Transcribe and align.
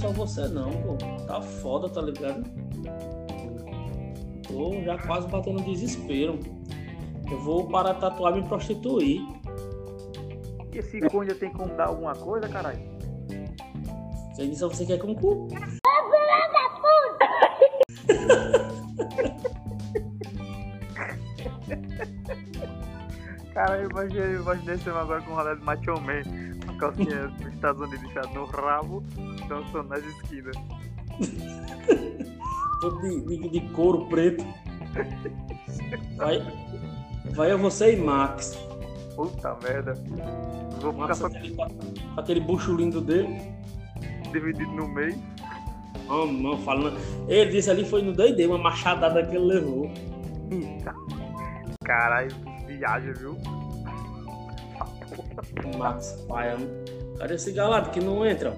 Só 0.00 0.08
você 0.10 0.48
não, 0.48 0.70
pô. 0.70 0.96
Tá 1.26 1.40
foda, 1.40 1.88
tá 1.88 2.00
ligado? 2.00 2.42
Tô 4.46 4.72
já 4.82 4.98
quase 4.98 5.28
batendo 5.28 5.62
desespero. 5.62 6.38
Eu 7.30 7.38
vou 7.40 7.66
para 7.68 7.94
tatuar 7.94 8.36
e 8.36 8.40
me 8.40 8.48
prostituir. 8.48 9.20
E 10.72 10.78
esse 10.78 11.00
cu 11.00 11.20
ainda 11.20 11.34
tem 11.34 11.52
como 11.52 11.74
dar 11.76 11.88
alguma 11.88 12.14
coisa, 12.14 12.48
caralho? 12.48 12.80
Você 14.34 14.46
disse 14.46 14.62
você 14.62 14.86
quer 14.86 14.98
com 14.98 15.14
cu? 15.14 15.48
Cara, 23.52 23.78
eu 23.78 23.90
imaginei, 23.90 24.36
imaginei 24.36 24.76
você 24.76 24.90
agora 24.90 25.20
com 25.20 25.32
o 25.32 25.34
rolê 25.34 25.56
de 25.56 25.64
Macho 25.64 26.00
Man, 26.00 26.22
calcinha 26.78 27.28
dos 27.28 27.52
Estados 27.52 27.80
Unidos 27.82 28.04
enfiada 28.04 28.28
no 28.28 28.44
rabo, 28.46 29.02
dançando 29.48 29.88
nas 29.88 30.04
esquinas. 30.04 30.56
Todo 32.80 33.00
de, 33.00 33.20
de, 33.20 33.48
de 33.48 33.60
couro 33.72 34.06
preto. 34.06 34.44
Vai, 36.16 36.40
vai 37.32 37.52
eu, 37.52 37.58
você 37.58 37.94
e 37.94 37.96
Max. 37.96 38.56
Puta 39.16 39.56
merda. 39.62 39.94
Vou 40.80 40.92
ficar 40.92 41.06
Max 41.06 41.18
só 41.18 41.26
aquele, 41.26 41.56
aquele 42.16 42.40
bucho 42.40 42.74
lindo 42.74 43.00
dele. 43.00 43.52
dividido 44.32 44.70
no 44.72 44.88
meio. 44.88 45.20
Oh, 46.08 46.24
não, 46.24 46.56
falando. 46.58 46.98
Ele 47.28 47.50
disse 47.50 47.70
ali 47.70 47.84
foi 47.84 48.00
no 48.02 48.12
doidê, 48.12 48.46
uma 48.46 48.58
machadada 48.58 49.26
que 49.26 49.36
ele 49.36 49.44
levou. 49.44 49.90
Eita. 50.50 50.94
Caralho, 51.84 52.30
viagem, 52.66 53.12
viu? 53.12 53.36
Max 55.76 56.24
Paia. 56.28 56.56
Cadê 57.18 57.34
esse 57.34 57.52
galado 57.52 57.90
que 57.90 58.00
não 58.00 58.24
entra? 58.24 58.54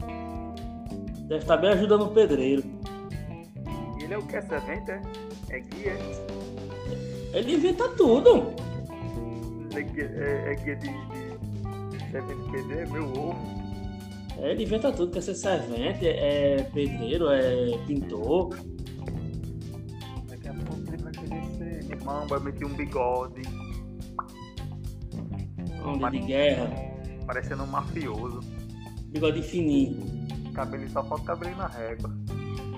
Deve 1.28 1.42
estar 1.42 1.56
bem 1.56 1.70
ajudando 1.70 2.03
o 2.03 2.11
pedreiro. 2.11 2.62
Ele 4.03 4.14
é 4.14 4.19
o 4.19 4.27
que? 4.27 4.37
É 4.37 4.42
servente, 4.42 4.91
é? 4.91 5.03
É 5.50 5.61
guia? 5.61 5.97
Ele 7.33 7.55
inventa 7.55 7.89
tudo. 7.91 8.53
É 9.75 9.83
guia, 9.83 10.11
é, 10.17 10.53
é 10.53 10.55
guia 10.56 10.77
de, 10.77 10.89
de 10.89 12.11
servente 12.11 12.50
PD, 12.50 12.87
meu 12.91 13.05
ovo. 13.05 13.61
É, 14.39 14.53
Ele 14.53 14.65
inventa 14.65 14.91
tudo, 14.91 15.12
quer 15.12 15.22
ser 15.22 15.34
servente, 15.34 16.06
é 16.06 16.62
pedreiro, 16.72 17.28
é 17.31 17.78
pintor. 17.87 18.56
Daqui 20.28 20.48
a 20.48 20.55
pouco 20.55 20.83
ele 20.89 21.03
vai 21.03 21.12
querer 21.12 21.44
ser 21.56 21.92
irmão, 21.92 22.27
vai 22.27 22.41
meter 22.41 22.65
um 22.65 22.75
bigode, 22.75 23.42
Onda 25.84 26.11
de 26.11 26.19
guerra, 26.19 26.70
parecendo 27.27 27.64
um 27.64 27.67
mafioso. 27.67 28.41
bigode 29.06 29.42
fininho. 29.42 30.20
Cabelo 30.53 30.89
só 30.91 31.03
falta 31.05 31.25
cabelo 31.25 31.56
na 31.56 31.69
régua. 31.69 32.11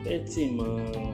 Esse 0.04 0.50
mano. 0.50 1.12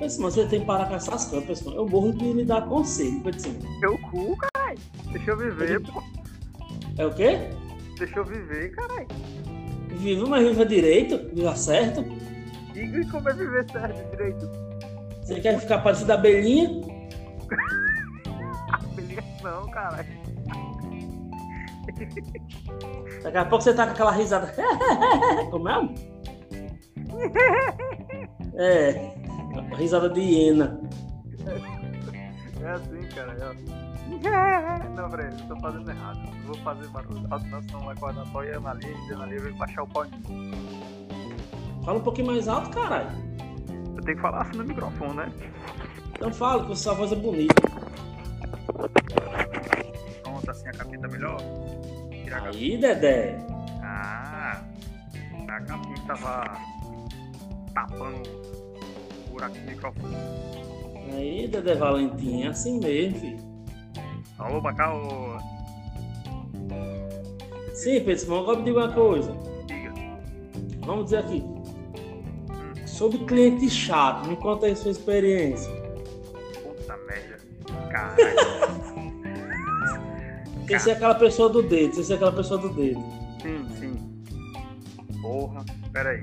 Esse 0.00 0.18
mano, 0.18 0.32
você 0.32 0.46
tem 0.46 0.60
que 0.60 0.66
parar 0.66 0.88
com 0.88 0.94
essas 0.94 1.26
coisas. 1.26 1.60
Eu 1.66 1.86
morro 1.86 2.12
de 2.12 2.24
me 2.24 2.44
dar 2.44 2.66
conselho, 2.66 3.22
mano. 3.22 3.36
Meu 3.80 3.98
cu, 3.98 4.36
caralho. 4.36 4.78
Deixa 5.12 5.30
eu 5.30 5.36
viver, 5.36 5.80
pô. 5.80 6.02
É 6.96 7.06
o 7.06 7.14
quê? 7.14 7.38
Deixa 7.98 8.18
eu 8.18 8.24
viver, 8.24 8.70
caralho. 8.70 9.08
Viva, 9.98 10.26
mas 10.26 10.48
viva 10.48 10.64
direito, 10.64 11.34
viva 11.34 11.54
certo. 11.54 12.04
E 12.74 13.06
como 13.06 13.28
é 13.28 13.34
viver 13.34 13.70
certo 13.70 14.10
direito? 14.10 14.48
Você 15.22 15.40
quer 15.40 15.60
ficar 15.60 15.78
parecido 15.80 16.12
a 16.12 16.14
abelhinha? 16.14 16.80
Não, 19.42 19.68
caralho. 19.70 20.06
Daqui 23.22 23.38
a 23.38 23.44
pouco 23.44 23.62
você 23.64 23.74
tá 23.74 23.86
com 23.86 23.92
aquela 23.92 24.12
risada. 24.12 24.54
Como 25.50 25.68
é? 25.68 25.88
É, 28.62 29.14
risada 29.74 30.10
de 30.10 30.20
hiena. 30.20 30.80
É 32.60 32.70
assim, 32.70 33.08
cara. 33.14 33.32
É... 33.32 33.80
Não, 34.96 35.08
peraí, 35.08 35.30
eu 35.30 35.48
tô 35.48 35.56
fazendo 35.60 35.90
errado. 35.90 36.18
Eu 36.26 36.46
vou 36.46 36.56
fazer 36.56 36.88
barulho. 36.88 37.26
Alto 37.30 37.46
não, 37.46 37.62
senão 37.62 37.80
vai 37.80 37.94
acordar 37.94 38.26
só 38.26 38.44
e 38.44 38.52
a 38.52 38.56
Analia 38.58 38.94
e 39.08 39.12
a 39.12 39.16
vai 39.16 39.52
baixar 39.52 39.82
o 39.82 39.86
pau 39.86 40.04
em 40.04 40.10
mim. 40.10 40.50
Fala 41.84 41.98
um 41.98 42.02
pouquinho 42.02 42.26
mais 42.26 42.48
alto, 42.48 42.70
caralho. 42.70 43.10
Eu 43.96 44.02
tenho 44.02 44.16
que 44.16 44.22
falar 44.22 44.42
assim 44.42 44.58
no 44.58 44.64
microfone, 44.64 45.14
né? 45.14 45.32
Então 46.10 46.32
fala, 46.32 46.66
que 46.66 46.76
sua 46.76 46.94
voz 46.94 47.12
é 47.12 47.16
bonita. 47.16 47.54
Assim 50.50 50.68
a 50.68 50.72
capinha 50.72 50.98
tá 50.98 51.08
melhor. 51.08 51.36
Tirar 52.24 52.38
a 52.38 52.40
capinha. 52.42 52.74
Aí, 52.74 52.76
Dedé. 52.76 53.38
Ah, 53.82 54.62
a 55.48 55.60
capinha 55.60 55.96
tava 56.06 56.58
tapando 57.72 58.28
o 59.28 59.30
buraco 59.30 59.54
do 59.54 59.60
microfone. 59.70 60.16
Aí, 61.12 61.46
Dedé 61.48 61.74
Valentim, 61.76 62.42
é 62.42 62.48
assim 62.48 62.80
mesmo, 62.80 63.20
filho. 63.20 63.50
Alô, 64.38 64.60
Macau, 64.60 65.38
Sim, 67.74 68.00
Pedro 68.04 68.38
agora 68.38 68.58
me 68.58 68.64
diga 68.64 68.78
uma 68.80 68.92
coisa. 68.92 69.32
diga. 69.66 69.92
Vamos 70.84 71.04
dizer 71.04 71.18
aqui. 71.18 71.44
Sobre 72.86 73.18
cliente 73.24 73.70
chato, 73.70 74.28
me 74.28 74.36
conta 74.36 74.66
aí 74.66 74.74
sua 74.76 74.90
experiência. 74.90 75.70
Puta 76.62 76.96
merda. 77.06 77.38
Caralho. 77.90 78.49
Sem 80.70 80.78
ser 80.78 80.90
aquela 80.92 81.14
pessoa 81.16 81.48
do 81.48 81.62
dedo, 81.62 81.94
sem 81.94 82.04
ser 82.04 82.14
aquela 82.14 82.32
pessoa 82.32 82.60
do 82.60 82.68
dedo. 82.70 83.00
sim, 83.42 83.66
sim. 83.78 84.22
Porra, 85.20 85.64
pera 85.92 86.10
aí. 86.10 86.22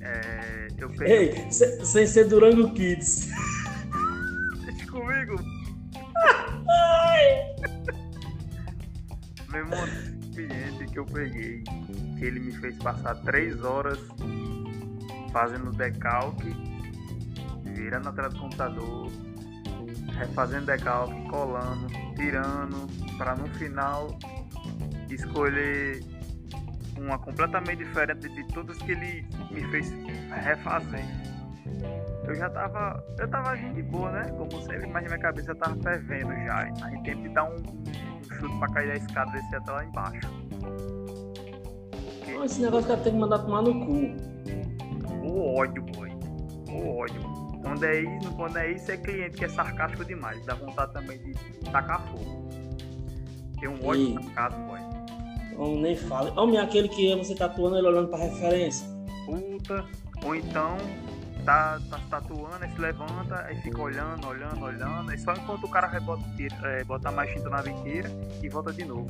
É, 0.00 0.68
eu 0.78 0.88
peguei. 0.90 1.16
Ei, 1.30 1.52
se- 1.52 1.84
sem 1.84 2.06
ser 2.06 2.24
Durango 2.28 2.72
Kids. 2.72 3.28
Deixa 4.64 4.86
comigo. 4.90 5.36
Meu 9.50 9.60
irmão, 9.60 9.78
cliente 10.34 10.86
que 10.92 10.98
eu 10.98 11.04
peguei, 11.06 11.62
que 12.18 12.24
ele 12.24 12.40
me 12.40 12.52
fez 12.52 12.76
passar 12.78 13.14
três 13.22 13.62
horas 13.62 13.98
fazendo 15.32 15.70
decalque, 15.72 16.54
virando 17.64 18.08
atrás 18.08 18.32
do 18.34 18.40
computador, 18.40 19.10
refazendo 20.16 20.66
decalque, 20.66 21.28
colando, 21.28 21.86
tirando, 22.14 22.86
para 23.16 23.34
no 23.36 23.46
final 23.54 24.08
escolher 25.10 26.02
uma 26.98 27.18
completamente 27.18 27.84
diferente 27.84 28.28
de 28.28 28.44
todas 28.48 28.76
que 28.78 28.92
ele 28.92 29.26
me 29.50 29.62
fez 29.70 29.92
refazer. 30.44 31.04
Eu 32.24 32.34
já 32.34 32.50
tava. 32.50 33.04
Eu 33.18 33.28
tava 33.28 33.50
agindo 33.50 33.74
de 33.74 33.82
boa, 33.84 34.10
né? 34.10 34.24
Como 34.36 34.50
sempre, 34.62 34.86
mas 34.88 35.02
na 35.04 35.10
minha 35.10 35.18
cabeça 35.18 35.54
tava 35.54 35.76
fervendo 35.76 36.32
já. 36.44 36.58
A 36.58 36.90
gente 36.90 37.02
tem 37.04 37.22
que 37.22 37.28
dar 37.28 37.44
um, 37.44 37.54
um 37.54 38.34
chute 38.34 38.58
pra 38.58 38.68
cair 38.68 38.88
da 38.88 38.94
escada 38.96 39.30
e 39.30 39.34
descer 39.34 39.56
até 39.56 39.70
lá 39.70 39.84
embaixo. 39.84 40.46
Esse 42.44 42.60
negócio 42.62 42.86
que 42.86 42.92
ela 42.92 43.02
tem 43.02 43.12
que 43.12 43.18
mandar 43.18 43.38
tomar 43.38 43.62
no 43.62 43.86
cu. 43.86 44.16
O 45.24 45.56
ódio, 45.56 45.82
boy. 45.82 46.10
O 46.68 46.98
ódio. 46.98 47.45
Quando 47.66 47.84
é 47.84 48.00
isso, 48.00 48.32
quando 48.36 48.56
é 48.58 48.70
isso, 48.70 48.92
é 48.92 48.96
cliente 48.96 49.36
que 49.36 49.44
é 49.44 49.48
sarcástico 49.48 50.04
demais. 50.04 50.44
Dá 50.46 50.54
vontade 50.54 50.92
também 50.92 51.18
de 51.18 51.34
tacar 51.72 52.00
fogo. 52.06 52.48
Tem 53.58 53.68
um 53.68 53.84
ódio 53.84 54.14
sarcástico, 54.22 54.62
boy. 54.66 54.80
Então, 55.50 55.80
nem 55.80 55.96
fala. 55.96 56.40
Homem, 56.40 56.58
aquele 56.58 56.88
que 56.88 57.16
você 57.16 57.34
tá 57.34 57.46
atuando 57.46 57.76
ele 57.76 57.88
olhando 57.88 58.08
pra 58.08 58.18
referência. 58.18 58.86
Puta. 59.24 59.84
Ou 60.24 60.36
então 60.36 60.76
tá, 61.44 61.80
tá 61.90 61.98
se 61.98 62.06
tatuando, 62.06 62.56
aí 62.60 62.70
se 62.70 62.80
levanta, 62.80 63.44
aí 63.44 63.56
fica 63.56 63.82
olhando, 63.82 64.28
olhando, 64.28 64.64
olhando. 64.64 65.10
Aí 65.10 65.18
só 65.18 65.32
enquanto 65.32 65.64
o 65.64 65.68
cara 65.68 65.88
vai 65.88 66.00
botar, 66.00 66.24
é, 66.64 66.84
botar 66.84 67.10
mais 67.10 67.32
tinta 67.32 67.50
na 67.50 67.62
biqueira 67.62 68.08
e 68.44 68.48
volta 68.48 68.72
de 68.72 68.84
novo. 68.84 69.08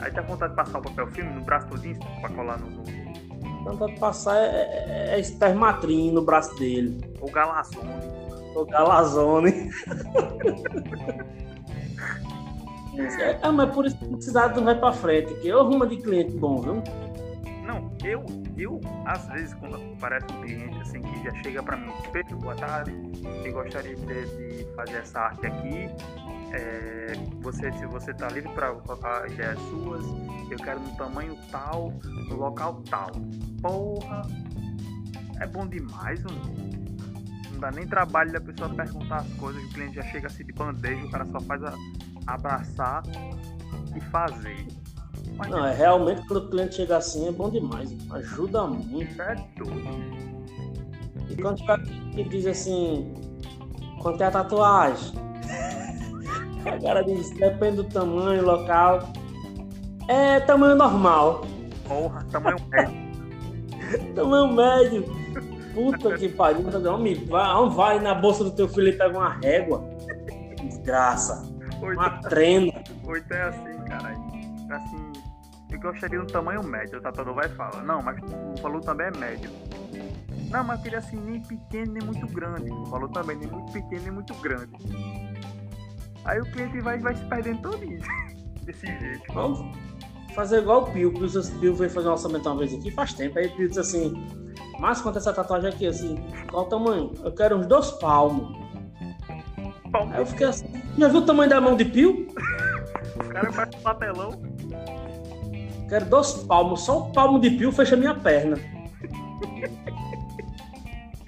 Aí 0.00 0.10
dá 0.10 0.22
vontade 0.22 0.52
de 0.52 0.56
passar 0.56 0.78
o 0.78 0.82
papel 0.82 1.06
filme 1.08 1.30
no 1.30 1.42
braço 1.42 1.68
todinho 1.68 1.98
pra 2.22 2.30
colar 2.30 2.58
no, 2.58 2.70
no 2.70 3.03
Então 3.64 3.78
pode 3.78 3.98
passar 3.98 4.36
é, 4.36 4.46
é, 4.46 5.14
é 5.14 5.18
espermatrim 5.18 6.12
no 6.12 6.20
braço 6.20 6.54
dele. 6.56 7.02
o 7.18 7.30
galazone. 7.30 7.88
O 8.54 8.64
Galazone. 8.66 9.70
É, 12.96 13.38
ah, 13.42 13.50
mas 13.50 13.74
por 13.74 13.86
isso 13.86 13.96
que 13.96 14.14
a 14.14 14.20
cidade 14.20 14.56
não 14.56 14.64
vai 14.64 14.78
pra 14.78 14.92
frente, 14.92 15.34
que 15.40 15.48
eu 15.48 15.60
arrumo 15.60 15.84
de 15.84 15.96
cliente 15.96 16.30
bom, 16.36 16.60
viu? 16.60 16.82
Não, 17.66 17.90
eu, 18.04 18.22
eu, 18.56 18.80
às 19.04 19.26
vezes, 19.28 19.54
quando 19.54 19.76
aparece 19.94 20.26
um 20.32 20.42
cliente 20.42 20.78
assim 20.80 21.00
que 21.00 21.24
já 21.24 21.34
chega 21.42 21.62
pra 21.62 21.76
mim, 21.76 21.92
Pedro, 22.12 22.36
boa 22.38 22.54
tarde, 22.54 22.92
eu 23.44 23.52
gostaria 23.52 23.96
de, 23.96 24.04
de 24.04 24.74
fazer 24.74 24.96
essa 24.96 25.20
arte 25.20 25.46
aqui. 25.46 25.88
É, 26.52 27.12
você, 27.40 27.72
se 27.72 27.86
você 27.86 28.14
tá 28.14 28.28
livre 28.28 28.52
para 28.52 28.72
colocar 28.74 29.28
ideias 29.28 29.58
suas, 29.62 30.04
eu 30.50 30.58
quero 30.58 30.80
no 30.80 30.96
tamanho 30.96 31.36
tal, 31.50 31.92
no 32.28 32.36
local 32.36 32.82
tal. 32.88 33.10
Porra, 33.60 34.22
é 35.40 35.46
bom 35.46 35.66
demais, 35.66 36.22
mano. 36.22 36.40
Não 37.52 37.60
dá 37.60 37.70
nem 37.72 37.86
trabalho 37.86 38.32
da 38.32 38.40
pessoa 38.40 38.72
perguntar 38.72 39.16
as 39.16 39.32
coisas, 39.34 39.62
o 39.62 39.68
cliente 39.70 39.96
já 39.96 40.02
chega 40.02 40.28
assim 40.28 40.44
de 40.44 40.52
bandeja, 40.52 41.04
o 41.04 41.10
cara 41.10 41.24
só 41.26 41.40
faz 41.40 41.62
a, 41.64 41.74
abraçar, 42.26 43.02
e 43.96 44.00
fazer. 44.00 44.66
Não, 45.48 45.66
é 45.66 45.74
realmente 45.74 46.26
quando 46.26 46.44
o 46.44 46.50
cliente 46.50 46.76
chega 46.76 46.96
assim 46.96 47.28
é 47.28 47.32
bom 47.32 47.50
demais. 47.50 47.94
Ajuda 48.10 48.66
muito. 48.66 49.20
é 49.20 49.34
doido. 49.56 50.24
E 51.28 51.36
quando 51.36 51.60
aqui 51.70 52.04
e 52.16 52.24
diz 52.24 52.46
assim, 52.46 53.12
quanto 54.00 54.22
é 54.22 54.26
a 54.26 54.30
tatuagem? 54.30 55.14
A 56.64 56.80
cara 56.80 57.02
diz, 57.02 57.30
depende 57.30 57.76
do 57.76 57.84
tamanho, 57.84 58.42
local. 58.42 59.12
É 60.08 60.40
tamanho 60.40 60.76
normal. 60.76 61.44
Porra, 61.86 62.24
tamanho 62.30 62.56
médio. 62.70 63.04
Tamanho 64.14 64.52
médio. 64.52 65.04
Puta 65.74 66.16
que 66.16 66.28
pariu. 66.28 66.64
Homem, 66.90 67.14
vai, 67.26 67.54
homem, 67.54 67.74
vai 67.74 68.00
na 68.00 68.14
bolsa 68.14 68.44
do 68.44 68.50
teu 68.50 68.68
filho 68.68 68.88
e 68.88 68.92
pega 68.92 69.18
uma 69.18 69.34
régua. 69.34 69.84
Desgraça. 70.62 71.46
Uma 71.82 72.10
trena. 72.22 72.72
então 73.02 73.36
é 73.36 73.42
assim, 73.42 73.84
cara. 73.86 74.16
Assim, 74.70 75.12
eu 75.74 75.80
gostaria 75.80 76.18
de 76.18 76.24
um 76.24 76.26
tamanho 76.26 76.62
médio. 76.62 76.98
O 76.98 77.02
tatuador 77.02 77.34
vai 77.34 77.48
falar, 77.48 77.82
não, 77.82 78.02
mas 78.02 78.18
o 78.22 78.62
valor 78.62 78.80
também 78.80 79.08
é 79.08 79.18
médio. 79.18 79.50
Não, 80.50 80.62
mas 80.62 80.80
queria 80.82 80.98
assim, 80.98 81.16
nem 81.16 81.40
pequeno 81.40 81.92
nem 81.92 82.02
muito 82.02 82.26
grande. 82.28 82.70
O 82.70 82.84
valor 82.84 83.08
também 83.10 83.36
nem 83.36 83.48
muito 83.48 83.72
pequeno 83.72 84.02
nem 84.02 84.12
muito 84.12 84.34
grande. 84.34 84.72
Aí 86.24 86.40
o 86.40 86.44
cliente 86.44 86.80
vai, 86.80 86.98
vai 86.98 87.14
se 87.14 87.24
perdendo 87.24 87.62
todinho. 87.62 88.00
Desse 88.62 88.86
jeito. 88.86 89.32
Vamos 89.32 89.60
fazer 90.34 90.58
igual 90.58 90.82
o 90.82 90.92
Pio. 90.92 91.08
O 91.10 91.12
Pio, 91.12 91.26
o 91.26 91.60
Pio 91.60 91.74
veio 91.74 91.90
fazer 91.90 92.08
um 92.08 92.12
orçamento 92.12 92.48
uma 92.48 92.58
vez 92.58 92.72
aqui 92.72 92.90
faz 92.90 93.12
tempo. 93.12 93.38
Aí 93.38 93.46
o 93.46 93.56
Pio 93.56 93.68
disse 93.68 93.80
assim: 93.80 94.14
Mas 94.78 95.00
quanto 95.00 95.16
é 95.16 95.18
essa 95.18 95.32
tatuagem 95.32 95.70
aqui? 95.70 95.86
Assim, 95.86 96.16
qual 96.50 96.64
o 96.64 96.68
tamanho? 96.68 97.12
Eu 97.22 97.32
quero 97.32 97.56
uns 97.56 97.66
dois 97.66 97.90
palmos. 97.92 98.56
Pau, 99.92 100.08
Aí 100.12 100.20
eu 100.20 100.26
fiquei 100.26 100.46
assim: 100.46 100.66
Já 100.96 101.08
viu 101.08 101.20
o 101.20 101.26
tamanho 101.26 101.50
da 101.50 101.60
mão 101.60 101.76
de 101.76 101.84
Pio? 101.84 102.28
o 103.20 103.28
cara 103.28 103.52
faz 103.52 103.70
um 103.74 103.82
papelão. 103.82 104.53
Quero 105.88 106.06
dois 106.06 106.32
palmos. 106.44 106.82
Só 106.82 107.00
o 107.00 107.12
palmo 107.12 107.40
de 107.40 107.50
Pio 107.50 107.72
fecha 107.72 107.96
minha 107.96 108.14
perna. 108.14 108.56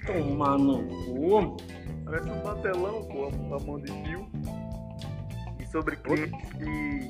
Tomar 0.05 0.57
no 0.57 0.83
cu. 0.83 1.57
Parece 2.05 2.29
um 2.29 2.39
papelão, 2.39 3.03
pô, 3.03 3.27
a 3.55 3.59
mão 3.59 3.79
de 3.79 3.91
fio. 3.91 4.27
E 5.59 5.65
sobre 5.65 5.97
clientes 5.97 6.49
que 6.53 7.07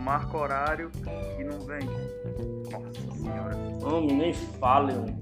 marca 0.00 0.36
horário 0.36 0.90
e 1.38 1.44
não 1.44 1.58
vem. 1.60 1.80
Nossa 2.70 3.14
senhora. 3.16 3.56
Homem, 3.82 4.16
nem 4.16 4.34
fale, 4.34 4.92
homem. 4.92 5.18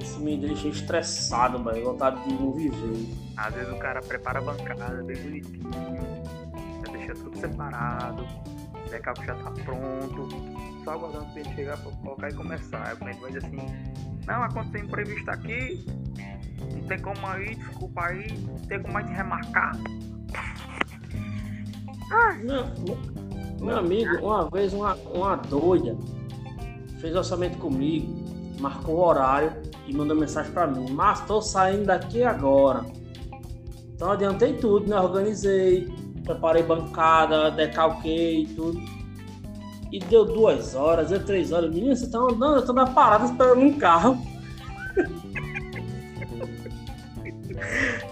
Isso 0.00 0.18
me 0.20 0.38
deixa 0.38 0.68
estressado, 0.68 1.62
velho. 1.62 1.84
Vontade 1.84 2.22
de 2.24 2.34
não 2.34 2.52
viver. 2.52 3.22
Às 3.36 3.54
vezes 3.54 3.72
o 3.72 3.76
cara 3.76 4.00
prepara 4.00 4.38
a 4.38 4.42
bancada 4.42 5.02
bem 5.02 5.16
bonitinho, 5.16 5.72
já 6.84 6.92
deixa 6.92 7.14
tudo 7.14 7.36
separado, 7.38 8.26
backup 8.92 9.24
já 9.24 9.34
tá 9.34 9.50
pronto, 9.64 10.28
só 10.84 10.92
aguardando 10.92 11.24
o 11.24 11.32
cliente 11.32 11.54
chegar 11.54 11.78
pra 11.78 11.90
colocar 11.90 12.28
e 12.28 12.34
começar. 12.34 12.86
Aí 12.86 12.94
o 12.94 12.96
cliente 12.98 13.20
vai 13.20 13.32
dizer 13.32 13.46
assim, 13.46 13.58
não, 14.26 14.42
aconteceu 14.42 14.84
imprevisto 14.84 15.30
aqui, 15.30 15.84
não 16.74 16.82
tem 16.86 16.98
como 16.98 17.26
aí, 17.26 17.54
desculpa 17.54 18.06
aí, 18.06 18.38
não 18.38 18.54
tem 18.56 18.82
como 18.82 18.94
mais 18.94 19.06
te 19.06 19.12
remarcar. 19.12 19.72
Meu, 22.42 22.66
meu 23.60 23.78
amigo, 23.78 24.18
uma 24.18 24.50
vez 24.50 24.74
uma, 24.74 24.94
uma 24.94 25.36
doida 25.36 25.96
fez 27.00 27.16
orçamento 27.16 27.56
comigo, 27.58 28.12
marcou 28.60 28.96
o 28.96 29.00
horário 29.00 29.52
e 29.86 29.94
mandou 29.94 30.16
mensagem 30.16 30.52
pra 30.52 30.66
mim. 30.66 30.92
Mas 30.92 31.20
tô 31.26 31.40
saindo 31.40 31.86
daqui 31.86 32.22
agora. 32.22 32.84
Então 33.94 34.10
adiantei 34.12 34.54
tudo, 34.54 34.88
né? 34.88 35.00
Organizei, 35.00 35.88
preparei 36.24 36.62
bancada, 36.62 37.50
decalquei 37.50 38.46
tudo. 38.54 38.80
E 39.90 39.98
deu 39.98 40.24
duas 40.24 40.74
horas, 40.74 41.10
deu 41.10 41.24
três 41.24 41.52
horas. 41.52 41.70
Menina, 41.70 41.94
você 41.94 42.10
tá 42.10 42.18
andando, 42.18 42.56
eu 42.56 42.64
tô 42.64 42.72
na 42.72 42.86
parada 42.86 43.26
esperando 43.26 43.60
um 43.60 43.78
carro. 43.78 44.16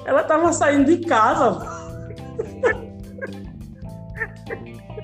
Ela 0.05 0.23
tava 0.25 0.53
saindo 0.53 0.85
de 0.85 1.07
casa. 1.07 1.81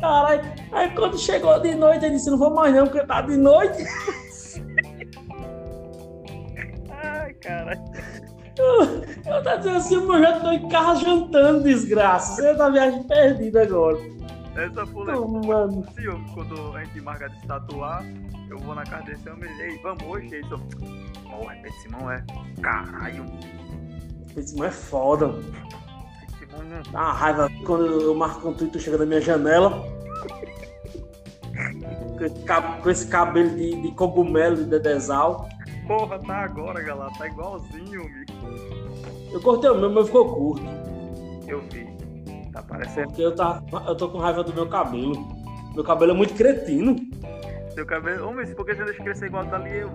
Caralho, 0.01 0.43
aí 0.73 0.91
quando 0.95 1.19
chegou 1.19 1.59
de 1.61 1.75
noite, 1.75 2.05
ele 2.05 2.17
disse: 2.17 2.31
Não 2.31 2.39
vou 2.39 2.55
mais 2.55 2.75
não, 2.75 2.87
porque 2.87 3.07
tá 3.07 3.23
de 3.23 3.37
noite. 3.37 3.85
Ai, 6.91 7.33
caralho. 7.35 7.81
Eu 9.27 9.43
tá 9.43 9.57
dizendo 9.57 9.77
assim: 9.77 9.95
Eu 9.95 10.21
já 10.21 10.41
tô 10.41 10.53
em 10.53 10.69
casa 10.69 11.01
jantando, 11.01 11.65
desgraça. 11.65 12.37
Você 12.37 12.55
tá 12.55 12.69
viagem 12.69 13.03
perdida 13.03 13.63
agora. 13.63 13.99
Essa 14.57 14.87
foi 14.87 15.05
Não, 15.07 15.29
mano. 15.29 15.85
Sim, 15.95 16.05
eu, 16.05 16.21
quando 16.33 16.77
a 16.77 16.85
gente 16.85 17.01
marca 17.03 17.29
de 17.29 17.39
se 17.41 17.47
tatuar, 17.47 18.05
eu 18.49 18.59
vou 18.59 18.75
na 18.75 18.85
casa 18.85 19.05
desse 19.05 19.29
homem 19.29 19.51
e 19.59 19.63
ei, 19.63 19.79
vamos 19.83 20.03
hoje, 20.05 20.35
aí 20.35 20.43
eu, 20.51 20.59
porra, 20.59 21.55
Pedro 21.63 21.79
Simão 21.83 22.11
é, 22.11 22.25
caralho, 22.63 23.27
Esse 24.35 24.55
irmão 24.55 24.67
é 24.67 24.71
foda. 24.71 25.27
mano. 25.27 25.45
Pedro 26.39 26.39
Simão 26.39 26.65
não 26.65 26.83
Dá 26.91 27.01
uma 27.01 27.13
raiva 27.13 27.51
quando 27.67 27.87
eu 27.87 28.15
marco 28.15 28.49
um 28.49 28.79
chega 28.79 28.97
na 28.97 29.05
minha 29.05 29.21
janela. 29.21 29.85
Com 32.83 32.89
esse 32.91 33.09
cabelo 33.09 33.51
de, 33.51 33.83
de 33.83 33.93
cogumelo 33.93 34.57
de 34.57 34.65
dedezal. 34.65 35.47
Porra, 35.87 36.19
tá 36.19 36.37
agora, 36.37 36.83
galera. 36.83 37.13
Tá 37.19 37.27
igualzinho, 37.27 38.01
amigo. 38.01 38.86
Eu 39.33 39.41
cortei 39.41 39.71
o 39.71 39.75
meu, 39.79 39.91
mas 39.91 40.07
ficou 40.07 40.33
curto. 40.35 40.65
Eu 41.47 41.61
vi. 41.73 41.87
Tá 42.53 42.63
parecendo. 42.63 43.09
Porque 43.09 43.23
eu, 43.23 43.35
tava, 43.35 43.65
eu 43.87 43.95
tô 43.97 44.09
com 44.09 44.19
raiva 44.19 44.43
do 44.43 44.53
meu 44.55 44.67
cabelo. 44.69 45.15
Meu 45.75 45.85
cabelo 45.85 46.13
é 46.13 46.15
muito 46.15 46.35
cretino. 46.35 46.97
Seu 47.75 47.85
cabelo. 47.85 48.29
Homem, 48.29 48.47
por 48.55 48.65
que 48.65 48.75
você 48.75 48.85
deixa 48.85 49.03
crescer 49.03 49.27
igual 49.27 49.45
dali 49.45 49.79
eu? 49.79 49.91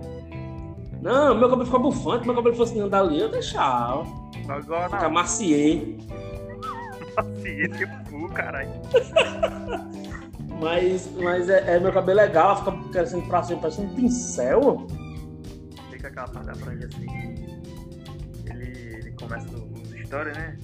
Não, 1.00 1.34
meu 1.34 1.48
cabelo 1.48 1.64
ficou 1.64 1.80
bufante. 1.80 2.24
Meu 2.24 2.34
cabelo 2.36 2.54
fosse 2.54 2.78
andar 2.78 3.00
ali, 3.00 3.20
eu 3.20 3.28
deixava. 3.28 4.04
Agora 4.48 4.88
Fica 4.88 5.02
não. 5.02 5.10
maciei. 5.10 5.98
Paciência, 7.16 8.04
fu, 8.08 8.28
caralho. 8.28 8.70
Mas, 10.60 11.10
mas 11.20 11.48
é, 11.48 11.74
é 11.76 11.80
meu 11.80 11.92
cabelo 11.92 12.20
legal, 12.20 12.56
fica 12.58 12.72
crescendo 12.92 13.26
pra 13.26 13.42
cima, 13.42 13.60
parece 13.60 13.80
um 13.80 13.88
pincel. 13.94 14.86
Fica 15.90 16.06
aquela 16.08 16.28
parte 16.28 16.46
da 16.46 16.54
franja 16.54 16.86
assim. 16.86 17.41
Os 19.38 19.92
histórias, 19.94 20.36
né? 20.36 20.58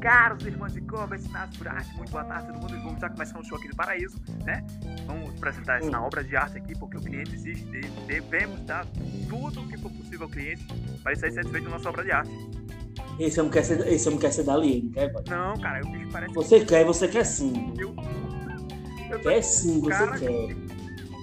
Caros 0.00 0.44
irmãos 0.44 0.72
de 0.72 0.80
Cobra, 0.82 1.16
ensinados 1.16 1.56
por 1.56 1.68
arte, 1.68 1.94
muito 1.96 2.10
boa 2.10 2.24
tarde, 2.24 2.46
todo 2.48 2.58
mundo. 2.60 2.82
Vamos 2.82 3.00
já 3.00 3.08
começar 3.08 3.38
um 3.38 3.44
show 3.44 3.56
aqui 3.58 3.68
do 3.68 3.76
Paraíso, 3.76 4.16
né? 4.44 4.64
Vamos 5.06 5.30
apresentar 5.36 5.78
essa 5.78 6.00
obra 6.00 6.22
de 6.24 6.36
arte 6.36 6.58
aqui, 6.58 6.76
porque 6.78 6.96
o 6.96 7.00
cliente 7.00 7.34
existe. 7.34 7.64
de- 7.66 7.88
Devemos 8.06 8.60
dar 8.62 8.86
tudo 9.28 9.60
o 9.62 9.68
que 9.68 9.76
for 9.78 9.90
possível 9.90 10.22
ao 10.24 10.28
cliente 10.28 10.66
para 11.02 11.12
ele 11.12 11.20
sair 11.20 11.32
satisfeito 11.32 11.64
da 11.64 11.70
nossa 11.70 11.88
obra 11.88 12.02
de 12.04 12.12
arte. 12.12 12.30
Esse 13.18 13.40
homem 13.40 13.52
quer 13.52 13.64
ser, 13.64 13.86
esse 13.86 14.08
homem 14.08 14.20
quer 14.20 14.32
ser 14.32 14.44
dali, 14.44 14.82
não 14.82 14.90
quer, 14.92 15.12
pai? 15.12 15.22
Não, 15.28 15.58
cara, 15.58 15.86
o 15.86 15.90
bicho 15.90 16.08
parece 16.10 16.34
Você 16.34 16.64
quer, 16.64 16.84
você 16.84 17.08
quer 17.08 17.24
sim. 17.24 17.72
eu. 17.78 17.94
Eu 19.10 19.20
Quer 19.20 19.42
sim, 19.42 19.80
você 19.80 19.90
cara. 19.90 20.18
quer. 20.18 20.56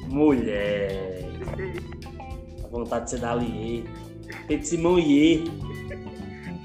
Mulher. 0.08 1.26
A 2.64 2.68
vontade 2.68 3.06
de 3.06 3.12
ser 3.12 3.20
dali. 3.20 3.86
Pedro 4.48 4.66
Simão 4.66 5.00
Iê. 5.00 5.44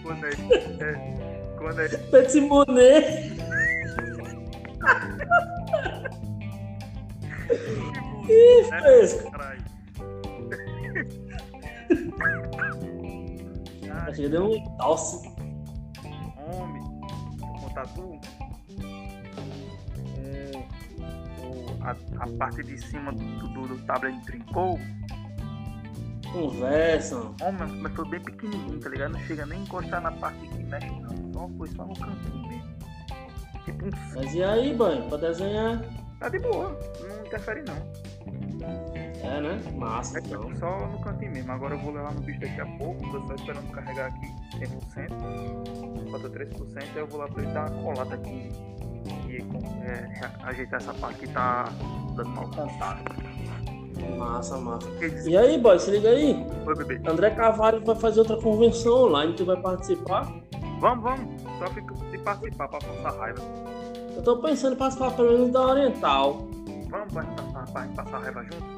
Quando 0.07 0.25
é. 0.25 0.31
é 0.31 1.55
quando 1.59 1.81
é. 1.81 1.89
Pedro 1.89 2.31
Simonet. 2.31 3.33
Ih, 8.29 8.71
né, 8.71 8.81
fresco. 8.81 9.33
Acho 13.91 14.23
que 14.23 14.29
deu 14.29 14.45
um 14.45 14.77
tosse. 14.77 15.29
homem, 16.53 16.83
vou 17.39 17.59
contar 17.61 17.87
tu. 17.89 18.03
O, 20.23 21.43
o, 21.43 21.83
a, 21.83 21.97
a 22.23 22.27
parte 22.39 22.63
de 22.63 22.79
cima 22.79 23.13
do, 23.13 23.49
do, 23.49 23.67
do 23.67 23.79
tablet 23.87 24.25
trincou. 24.25 24.79
Conversa. 26.37 27.17
Homem, 27.43 27.81
mas 27.81 27.95
foi 27.95 28.09
bem 28.09 28.21
pequenininho, 28.21 28.79
tá 28.79 28.91
ligado? 28.91 29.13
Não 29.13 29.21
chega 29.21 29.47
nem 29.47 29.61
a 29.61 29.63
encostar 29.63 30.03
na 30.03 30.13
parte 30.13 30.39
que 30.49 30.63
mexe, 30.65 30.91
não. 31.01 31.33
Só 31.33 31.49
foi 31.57 31.69
só 31.69 31.85
no 31.87 31.95
cantinho 31.95 32.49
mesmo. 32.49 32.77
Tipo 33.65 33.87
um. 33.87 33.91
Mas 34.15 34.35
e 34.35 34.45
aí, 34.45 34.75
banho? 34.75 35.09
Pra 35.09 35.19
desenhar? 35.19 35.83
Tá 36.21 36.29
de 36.29 36.39
boa, 36.39 36.79
não 37.01 37.27
interfere 37.27 37.63
não. 37.63 37.77
É, 39.23 39.41
né? 39.41 39.61
Massa, 39.75 40.19
É 40.19 40.23
então. 40.25 40.55
só 40.57 40.87
no 40.87 41.01
cantinho 41.01 41.33
mesmo. 41.33 41.53
Agora 41.53 41.75
eu 41.75 41.79
vou 41.81 41.93
levar 41.93 42.13
no 42.15 42.21
bicho 42.21 42.41
daqui 42.41 42.61
a 42.61 42.67
pouco. 42.67 43.01
Tô 43.11 43.27
só 43.27 43.35
esperando 43.35 43.71
carregar 43.73 44.07
aqui 44.07 44.27
100%. 44.59 46.11
Falta 46.11 46.31
3%. 46.31 46.77
Aí 46.77 46.97
eu 46.97 47.07
vou 47.07 47.21
lá 47.21 47.29
pra 47.29 47.43
ele 47.43 47.53
dar 47.53 47.71
uma 47.71 47.83
colada 47.83 48.15
aqui. 48.15 48.53
E 49.29 49.39
é, 49.85 50.31
ajeitar 50.45 50.81
essa 50.81 50.95
parte 50.95 51.21
que 51.21 51.29
tá 51.29 51.65
dando 52.15 52.31
mau 52.31 52.49
contato. 52.51 53.05
Massa, 54.17 54.59
massa. 54.59 54.89
E 55.27 55.37
aí, 55.37 55.59
boy, 55.59 55.79
se 55.79 55.91
liga 55.91 56.11
aí. 56.11 56.47
Oi, 56.67 56.75
bebê. 56.75 57.01
André 57.09 57.31
Carvalho 57.31 57.85
vai 57.85 57.97
fazer 57.97 58.21
outra 58.21 58.37
convenção 58.37 59.05
online. 59.05 59.35
Tu 59.35 59.45
vai 59.45 59.57
participar? 59.57 60.33
Vamos, 60.81 61.05
vamos. 61.05 61.43
Só 61.59 61.67
fica 61.69 61.95
de 62.11 62.19
participar 62.19 62.69
pra 62.69 62.79
passar 62.79 63.19
raiva. 63.19 63.41
Eu 64.15 64.23
tô 64.23 64.37
pensando 64.39 64.75
em 64.75 64.77
participar 64.77 65.11
pelo 65.13 65.33
menos 65.33 65.53
da 65.53 65.67
Oriental. 65.67 66.49
Vamos 66.91 67.13
passar, 67.13 67.53
passar, 67.53 67.89
passar 67.89 68.19
raiva 68.19 68.43
junto? 68.45 68.77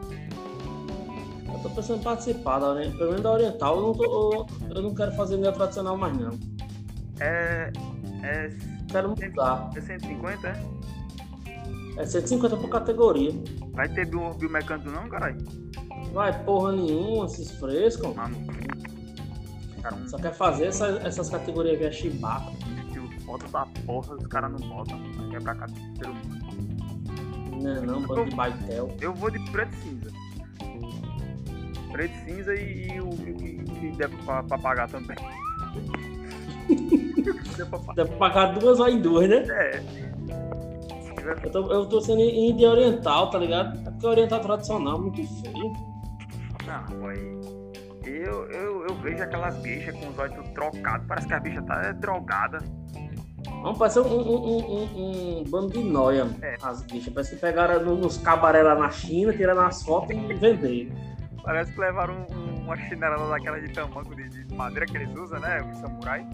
Eu 1.52 1.58
tô 1.62 1.70
pensando 1.70 2.00
em 2.00 2.02
participar 2.02 2.58
da 2.60 2.68
Oriental, 2.68 2.98
pelo 2.98 3.10
menos 3.10 3.22
da 3.22 3.32
Oriental. 3.32 3.76
Eu 3.76 3.82
não, 3.82 3.92
tô, 3.92 4.04
eu, 4.04 4.46
eu 4.76 4.82
não 4.82 4.94
quero 4.94 5.12
fazer 5.12 5.36
minha 5.36 5.52
tradicional 5.52 5.96
mais 5.96 6.16
não. 6.16 6.38
É. 7.20 7.72
É. 8.22 8.50
Quero 8.90 9.10
mudar. 9.10 9.70
É 9.74 9.80
150, 9.80 10.48
é? 10.48 10.78
É 11.98 12.06
150 12.06 12.56
por 12.56 12.68
categoria. 12.68 13.32
Vai 13.78 13.88
ter 13.88 14.06
bio, 14.06 14.34
biomecânico 14.34 14.90
não, 14.90 15.08
caralho? 15.08 15.38
Vai 16.12 16.36
porra 16.44 16.72
nenhuma, 16.72 17.26
esses 17.26 17.52
frescos. 17.60 18.12
Mano. 18.16 18.34
Cara, 19.80 19.96
Só 20.08 20.16
quer 20.18 20.34
fazer 20.34 20.66
essa- 20.66 21.00
essas 21.04 21.30
categorias 21.30 21.78
que 21.78 21.84
é 21.84 21.92
chibata. 21.92 22.50
foto 23.24 23.46
da 23.52 23.66
porra, 23.86 24.14
os 24.16 24.26
caras 24.26 24.50
não 24.50 24.58
botam. 24.68 24.98
É 25.32 25.38
pra 25.38 25.54
cá 25.54 25.66
do 25.66 25.74
ser 25.96 26.06
humano. 26.08 27.62
Né 27.62 27.80
não, 27.82 28.02
bando 28.02 28.24
de 28.24 28.34
baitel. 28.34 28.96
Eu 29.00 29.14
vou 29.14 29.30
de 29.30 29.38
preto 29.52 29.72
e 29.74 29.76
cinza. 29.76 30.10
Preto 31.92 32.14
e 32.14 32.24
cinza 32.24 32.54
e, 32.56 32.88
e 32.96 33.00
o 33.00 33.10
que, 33.10 33.92
der 33.96 34.08
pra, 34.24 34.42
pra 34.42 34.58
pagar 34.58 34.88
também. 34.88 35.16
Deu 37.56 37.66
pra 37.66 37.78
pagar. 37.78 37.94
Deve 37.94 38.16
pagar 38.16 38.46
duas 38.58 38.78
vai 38.78 38.92
em 38.92 39.00
duas, 39.00 39.28
né? 39.28 39.36
É. 39.48 39.82
Eu 41.44 41.50
tô, 41.50 41.72
eu 41.72 41.86
tô 41.86 42.00
sendo 42.00 42.18
de 42.56 42.64
oriental, 42.66 43.30
tá 43.30 43.38
ligado? 43.38 43.78
É 43.86 43.90
porque 43.90 44.06
oriental 44.06 44.40
tradicional 44.40 44.96
é 44.96 45.00
muito 45.00 45.42
feio. 45.42 45.72
Não, 46.66 46.98
foi. 47.00 47.38
Eu, 48.04 48.50
eu, 48.50 48.86
eu 48.86 48.94
vejo 48.96 49.22
aquelas 49.22 49.56
bichas 49.58 49.94
com 49.96 50.08
os 50.08 50.18
olhos 50.18 50.48
trocados. 50.50 51.06
Parece 51.06 51.26
que 51.26 51.34
a 51.34 51.40
bicha 51.40 51.62
tá 51.62 51.82
é, 51.84 51.92
drogada. 51.92 52.58
Vamos 53.62 53.78
parecer 53.78 54.00
um, 54.00 54.06
um, 54.06 54.58
um, 54.58 55.40
um- 55.40 55.44
bando 55.48 55.72
de 55.72 55.82
noia, 55.82 56.26
É. 56.42 56.56
as 56.62 56.82
bichas. 56.84 57.12
Parece 57.12 57.34
que 57.34 57.40
pegaram 57.40 57.84
no- 57.84 57.96
nos 57.96 58.16
cabaré 58.18 58.62
lá 58.62 58.74
na 58.74 58.90
China, 58.90 59.32
tiraram 59.32 59.62
as 59.62 59.82
fotos 59.82 60.10
e 60.10 60.34
venderam. 60.34 60.94
Parece 61.42 61.72
que 61.72 61.80
levaram 61.80 62.26
um- 62.30 62.34
um- 62.34 62.64
uma 62.64 62.76
chinela 62.76 63.28
daquela 63.28 63.60
de 63.60 63.72
tamanco 63.72 64.14
de, 64.14 64.28
de 64.28 64.54
madeira 64.54 64.86
que 64.86 64.96
eles 64.96 65.14
usam, 65.16 65.40
né? 65.40 65.60
O 65.62 65.74
samurai. 65.80 66.26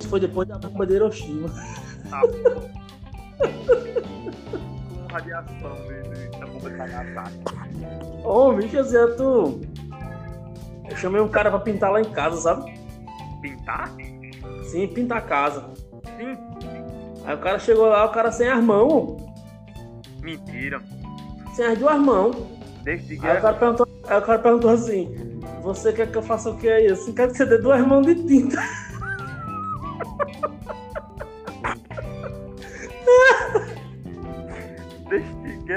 Isso 0.00 0.08
foi 0.08 0.20
depois 0.20 0.48
da 0.48 0.58
bomba 0.58 0.86
de 0.86 0.94
Hiroshima. 0.94 1.48
Tá. 2.10 2.20
Com 3.38 5.12
radiação 5.12 5.76
da 6.38 6.46
bomba 6.46 6.70
de 6.70 6.76
Nagasaki. 6.76 7.38
Ô, 8.24 8.52
bicho, 8.52 8.78
assim, 8.78 8.96
eu 8.96 9.16
tu. 9.16 9.60
Eu 10.90 10.96
chamei 10.96 11.20
um 11.20 11.28
cara 11.28 11.50
pra 11.50 11.60
pintar 11.60 11.92
lá 11.92 12.00
em 12.00 12.10
casa, 12.10 12.36
sabe? 12.40 12.72
Pintar? 13.42 13.92
Sim, 14.64 14.86
pintar 14.88 15.18
a 15.18 15.22
casa. 15.22 15.70
Sim. 16.16 16.36
Aí 17.24 17.34
o 17.34 17.38
cara 17.38 17.58
chegou 17.58 17.86
lá, 17.86 18.04
o 18.06 18.12
cara 18.12 18.32
sem 18.32 18.48
as 18.48 18.62
mãos. 18.62 19.22
Mentira. 20.20 20.80
Sem 21.54 21.66
as 21.66 21.78
duas 21.78 21.98
mãos. 21.98 22.36
Desde 22.82 23.14
Aí 23.26 23.38
o 23.38 23.42
cara 23.42 23.54
perguntou, 23.54 23.88
aí 24.06 24.18
o 24.18 24.22
cara 24.22 24.38
perguntou 24.38 24.70
assim: 24.70 25.14
Você 25.62 25.92
quer 25.92 26.10
que 26.10 26.16
eu 26.16 26.22
faça 26.22 26.50
o 26.50 26.56
que 26.56 26.68
aí? 26.68 26.86
Assim, 26.86 27.12
quero 27.12 27.30
que 27.32 27.36
você 27.36 27.44
dê 27.44 27.58
duas 27.58 27.86
mãos 27.86 28.06
de 28.06 28.14
tinta. 28.14 28.62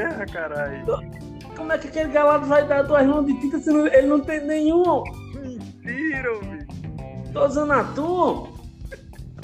Guerra, 0.01 0.25
caralho. 0.25 0.85
Como 1.55 1.71
é 1.71 1.77
que 1.77 1.87
aquele 1.87 2.09
galado 2.11 2.45
vai 2.47 2.67
dar 2.67 2.83
duas 2.83 3.05
mãos 3.05 3.25
de 3.25 3.39
tinta 3.39 3.59
se 3.59 3.69
não- 3.71 3.85
ele 3.87 4.07
não 4.07 4.19
tem 4.21 4.45
nenhum? 4.45 5.03
Mentira, 5.35 6.29
bicho. 6.39 7.31
Tô 7.33 7.45
usando 7.45 7.71
a 7.71 7.83
tua? 7.83 8.47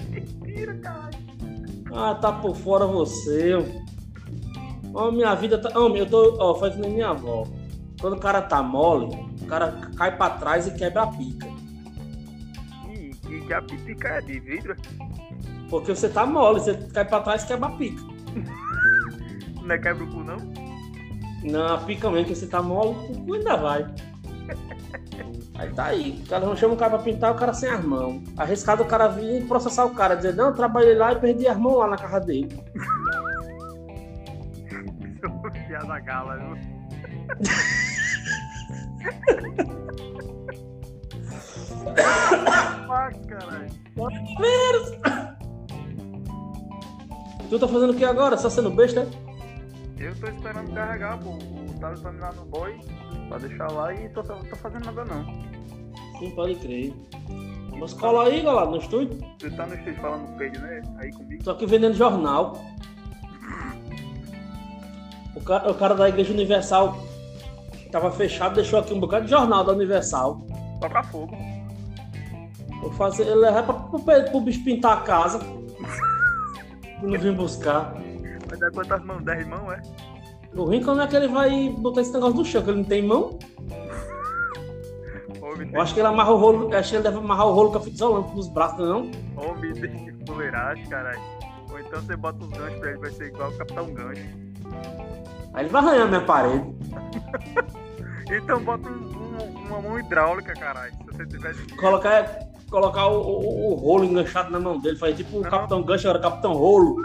Mentira, 0.09 0.75
caralho. 0.77 1.17
Ah, 1.93 2.15
tá 2.15 2.31
por 2.31 2.55
fora 2.55 2.85
você. 2.85 3.53
Ó, 4.93 5.11
minha 5.11 5.33
vida 5.35 5.57
tá. 5.61 5.69
Ó, 5.75 5.87
eu 5.95 6.05
tô. 6.09 6.35
Ó, 6.39 6.55
faz 6.55 6.73
que 6.75 6.81
nem 6.81 6.91
minha 6.93 7.09
avó. 7.09 7.45
Quando 8.01 8.13
o 8.13 8.19
cara 8.19 8.41
tá 8.41 8.61
mole, 8.61 9.07
o 9.41 9.45
cara 9.45 9.71
cai 9.95 10.15
pra 10.15 10.31
trás 10.31 10.67
e 10.67 10.71
quebra 10.71 11.03
a 11.03 11.07
pica. 11.07 11.47
E 13.29 13.41
que 13.41 13.53
a 13.53 13.61
pipica 13.61 14.07
é 14.09 14.21
de 14.21 14.39
vidro. 14.39 14.75
Porque 15.69 15.95
você 15.95 16.09
tá 16.09 16.25
mole, 16.25 16.59
você 16.59 16.73
cai 16.93 17.05
pra 17.05 17.21
trás 17.21 17.43
e 17.43 17.47
quebra 17.47 17.67
a 17.67 17.71
pica. 17.71 18.03
Não 19.67 19.75
é 19.75 19.77
quebra 19.77 20.05
o 20.05 20.07
cu, 20.07 20.23
não? 20.23 20.37
Não, 21.43 21.75
a 21.75 21.77
pica 21.79 22.09
mesmo, 22.09 22.27
que 22.27 22.35
você 22.35 22.47
tá 22.47 22.61
mole, 22.61 22.91
o 23.11 23.25
cu 23.25 23.33
ainda 23.33 23.57
vai. 23.57 23.85
Aí 25.55 25.69
tá 25.71 25.85
aí. 25.87 26.23
O 26.25 26.29
cara 26.29 26.45
não 26.45 26.55
chama 26.55 26.75
o 26.75 26.77
cara 26.77 26.91
pra 26.91 26.99
pintar, 27.03 27.33
o 27.33 27.35
cara 27.35 27.53
sem 27.53 27.67
as 27.69 27.83
mãos. 27.83 28.23
Arriscado 28.37 28.83
o 28.83 28.85
cara 28.85 29.09
vir 29.09 29.45
processar 29.45 29.83
o 29.83 29.93
cara, 29.93 30.15
dizer, 30.15 30.35
não, 30.35 30.47
eu 30.47 30.53
trabalhei 30.53 30.95
lá 30.95 31.11
e 31.11 31.19
perdi 31.19 31.49
as 31.49 31.57
mãos 31.57 31.79
lá 31.79 31.87
na 31.87 31.97
casa 31.97 32.21
dele. 32.21 32.47
Seu 35.19 35.51
piada 35.51 35.99
gala, 35.99 36.37
viu? 36.37 36.55
Max, 42.87 43.19
caralho. 43.25 43.67
Tu 47.49 47.59
tá 47.59 47.67
fazendo 47.67 47.91
o 47.91 47.95
que 47.95 48.05
agora? 48.05 48.37
Só 48.37 48.49
sendo 48.49 48.71
besta? 48.71 49.05
É? 49.99 50.07
Eu 50.07 50.15
tô 50.15 50.27
esperando 50.27 50.73
carregar, 50.73 51.19
pô. 51.19 51.31
O 51.31 51.79
Thales 51.79 51.99
vai 52.01 52.13
me 52.13 52.19
dar 52.19 52.33
no 52.33 52.45
boy 52.45 52.77
pra 53.29 53.37
deixar 53.37 53.71
lá 53.71 53.93
e 53.93 54.09
tô, 54.09 54.23
tô 54.23 54.55
fazendo 54.55 54.85
nada 54.85 55.05
não. 55.05 55.23
Sim, 56.19 56.31
pode 56.31 56.55
crer. 56.55 56.93
Mas 57.79 57.93
cola 57.93 58.27
aí, 58.27 58.41
galera, 58.41 58.69
no 58.69 58.77
estúdio. 58.77 59.19
Você 59.39 59.51
tá 59.51 59.65
no 59.67 59.75
estúdio 59.75 60.01
falando 60.01 60.37
peito, 60.37 60.59
né? 60.59 60.81
Aí 60.97 61.11
comigo. 61.11 61.43
Tô 61.43 61.51
aqui 61.51 61.65
vendendo 61.65 61.93
jornal. 61.93 62.59
O 65.35 65.41
cara, 65.41 65.71
o 65.71 65.75
cara 65.75 65.93
da 65.93 66.09
Igreja 66.09 66.33
Universal 66.33 66.97
tava 67.91 68.11
fechado, 68.11 68.55
deixou 68.55 68.79
aqui 68.79 68.93
um 68.93 68.99
bocado 68.99 69.25
de 69.25 69.31
jornal 69.31 69.63
da 69.63 69.73
Universal. 69.73 70.41
Toca 70.81 71.03
fogo. 71.03 71.37
Vou 72.81 72.91
fazer, 72.93 73.23
ele 73.23 73.35
levar 73.35 73.63
pra, 73.63 73.73
pro, 73.73 73.99
pro 73.99 74.41
bicho 74.41 74.63
pintar 74.63 74.97
a 74.97 75.01
casa. 75.01 75.39
Eu 77.01 77.09
não 77.09 77.19
vim 77.19 77.33
buscar. 77.33 78.06
Vai 78.49 78.57
dar 78.57 78.71
quantas 78.71 79.03
mãos? 79.03 79.23
10 79.23 79.47
mãos, 79.47 79.71
é? 79.73 79.81
O 80.55 80.63
ruim 80.63 80.81
como 80.83 81.01
é 81.01 81.07
que 81.07 81.15
ele 81.15 81.27
vai 81.27 81.69
botar 81.77 82.01
esse 82.01 82.13
negócio 82.13 82.35
no 82.37 82.45
chão, 82.45 82.63
que 82.63 82.69
ele 82.69 82.77
não 82.79 82.85
tem 82.85 83.01
mão. 83.05 83.37
Homem 85.41 85.69
Eu 85.73 85.81
acho 85.81 85.93
que 85.93 85.99
ele 85.99 86.07
amarra 86.07 86.31
o 86.31 86.37
rolo, 86.37 86.71
eu 86.71 86.77
acho 86.77 86.89
que 86.89 86.95
ele 86.95 87.03
deve 87.03 87.17
amarrar 87.17 87.47
o 87.47 87.53
rolo 87.53 87.71
com 87.71 87.77
a 87.77 87.81
fita 87.81 87.95
isolante 87.95 88.35
nos 88.35 88.47
braços, 88.49 88.79
não? 88.87 89.09
de, 89.09 89.17
homem 89.37 89.73
de 89.73 90.25
fuleiragem, 90.25 90.85
caralho. 90.87 91.19
Ou 91.71 91.79
então 91.79 92.01
você 92.01 92.15
bota 92.15 92.43
os 92.43 92.49
ganchos 92.49 92.79
pra 92.79 92.89
ele, 92.89 92.99
vai 92.99 93.11
ser 93.11 93.27
igual 93.27 93.49
o 93.49 93.57
Capitão 93.57 93.93
Gancho. 93.93 94.25
Aí 95.53 95.63
ele 95.63 95.69
vai 95.69 95.81
arranhar 95.85 96.07
minha 96.07 96.21
parede. 96.21 96.65
Então 98.29 98.61
bota 98.61 98.89
um- 98.89 98.93
um- 98.93 99.67
uma 99.67 99.81
mão 99.81 99.97
hidráulica, 99.97 100.51
caralho. 100.53 100.91
Se 100.97 101.03
você 101.05 101.25
tiver 101.25 101.53
de 101.53 101.73
Colocar, 101.77 102.39
colocar 102.69 103.07
o, 103.07 103.21
o- 103.21 103.71
o 103.71 103.75
rolo 103.75 104.03
enganchado 104.03 104.51
na 104.51 104.59
mão 104.59 104.77
dele, 104.81 104.97
faz 104.97 105.15
tipo 105.15 105.37
o 105.37 105.41
Não. 105.43 105.49
Capitão 105.49 105.81
Gancho, 105.81 106.09
agora 106.09 106.21
Capitão 106.29 106.51
Rolo. 106.51 106.97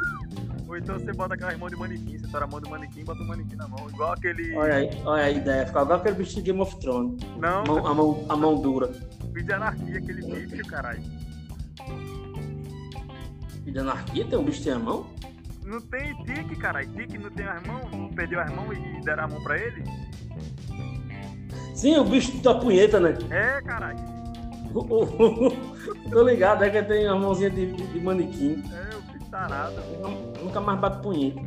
Ou 0.72 0.78
então 0.78 0.98
você 0.98 1.12
bota 1.12 1.34
aquelas 1.34 1.58
mãos 1.58 1.68
de 1.70 1.76
manequim, 1.76 2.16
você 2.16 2.26
tora 2.28 2.46
a 2.46 2.48
mão 2.48 2.58
do 2.58 2.70
manequim 2.70 3.00
e 3.00 3.04
bota 3.04 3.20
o 3.22 3.28
manequim 3.28 3.56
na 3.56 3.68
mão. 3.68 3.90
Igual 3.90 4.12
aquele. 4.12 4.56
Olha 4.56 4.76
aí, 4.76 4.88
olha 5.04 5.24
a 5.24 5.30
ideia, 5.30 5.66
fica 5.66 5.82
igual 5.82 5.98
aquele 5.98 6.14
bicho 6.16 6.34
de 6.36 6.40
Game 6.40 6.60
of 6.62 6.80
Thrones. 6.80 7.22
Não, 7.36 7.60
A 7.60 7.66
mão, 7.66 7.86
a 7.86 7.94
mão, 7.94 8.26
a 8.30 8.36
mão 8.36 8.54
dura. 8.62 8.86
vídeo 8.86 9.44
de 9.48 9.52
anarquia, 9.52 9.98
aquele 9.98 10.46
bicho, 10.46 10.64
caralho. 10.66 11.02
E 13.66 13.70
de 13.70 13.78
anarquia 13.78 14.24
tem 14.24 14.38
um 14.38 14.44
bicho 14.44 14.58
que 14.60 14.64
tem 14.64 14.72
a 14.72 14.78
mão? 14.78 15.06
Não 15.62 15.78
tem 15.78 16.16
tique, 16.24 16.56
caralho. 16.56 16.88
Tique 16.94 17.18
não 17.18 17.30
tem 17.30 17.46
as 17.46 17.62
mãos, 17.66 18.14
perdeu 18.14 18.40
as 18.40 18.50
mãos 18.50 18.74
e 18.74 19.04
deram 19.04 19.24
a 19.24 19.28
mão 19.28 19.42
pra 19.42 19.58
ele? 19.58 19.84
Sim, 21.74 21.98
o 21.98 22.04
bicho 22.04 22.34
da 22.42 22.54
punheta, 22.54 22.98
né? 22.98 23.14
É, 23.28 23.60
caralho. 23.60 23.98
Tô 26.10 26.22
ligado, 26.22 26.64
é 26.64 26.70
que 26.70 26.82
tem 26.82 27.06
a 27.06 27.14
mãozinha 27.14 27.50
de, 27.50 27.72
de, 27.72 27.86
de 27.88 28.00
manequim. 28.00 28.64
É, 28.72 28.91
tarado. 29.32 29.74
Nunca 30.40 30.60
mais 30.60 30.78
bate 30.78 31.02
punheta. 31.02 31.40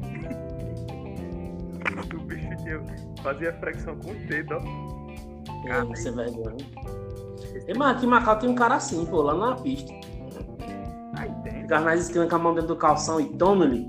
O 2.13 2.20
bicho 2.20 2.50
tinha, 2.58 2.82
fazia 3.22 3.54
flexão 3.54 3.96
com 3.98 4.12
o 4.12 4.15
dedo, 4.27 4.56
ó. 4.56 5.70
É, 5.70 5.84
você 5.84 6.12
vergonha. 6.12 6.58
E, 7.68 7.74
mas 7.74 7.96
aqui 7.96 8.06
em 8.06 8.10
Macau 8.10 8.38
tem 8.38 8.50
um 8.50 8.56
cara 8.56 8.75
assim, 8.75 9.06
pô, 9.06 9.22
lá 9.22 9.34
na 9.34 9.56
pista. 9.56 9.94
Aí 11.18 11.32
tem. 11.44 11.62
Ficar 11.62 11.82
nas 11.82 12.01
esquinas 12.01 12.30
com 12.30 12.36
a 12.36 12.39
mão 12.39 12.54
dentro 12.54 12.70
do 12.70 12.75
calção 12.75 13.22
e 13.22 13.25
toma-lhe. 13.38 13.86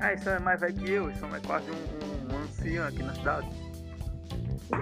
Ah, 0.00 0.12
isso 0.12 0.28
é 0.28 0.38
mais 0.38 0.60
velho 0.60 0.74
que 0.74 0.90
eu, 0.90 1.10
isso 1.10 1.24
é 1.24 1.40
quase 1.40 1.70
um, 1.70 1.74
um, 1.74 2.34
um 2.34 2.42
ancião 2.42 2.86
aqui 2.86 3.02
na 3.02 3.14
cidade. 3.14 3.48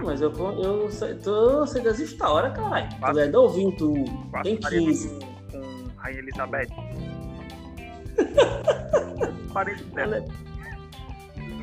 Mas 0.03 0.21
eu, 0.21 0.31
eu, 0.31 0.91
sei, 0.91 1.17
eu 1.25 1.65
sei 1.65 1.81
das 1.81 1.99
histórias, 1.99 2.53
caralho. 2.53 2.89
Tu 2.89 3.19
é 3.19 3.27
novinho, 3.27 3.71
tu 3.77 3.93
tem 4.43 4.59
parecido 4.59 4.85
15. 4.85 5.09
Com, 5.09 5.59
com 5.59 6.01
Rainha 6.01 6.19
Elizabeth. 6.19 6.86
Dela. 9.93 10.23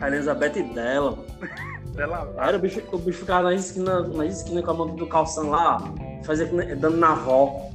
A 0.00 0.08
Elizabeth 0.08 0.62
dela. 0.74 1.18
dela 1.94 2.34
Aí 2.38 2.56
o 2.56 2.58
bicho, 2.58 2.82
o 2.92 2.98
bicho 2.98 3.20
ficava 3.20 3.44
na 3.44 3.54
esquina, 3.54 4.00
na 4.00 4.26
esquina 4.26 4.62
com 4.62 4.70
a 4.70 4.74
mão 4.74 4.96
do 4.96 5.06
calção 5.06 5.50
lá, 5.50 5.78
fazia 6.24 6.46
dando 6.76 6.96
na 6.96 7.12
avó. 7.12 7.70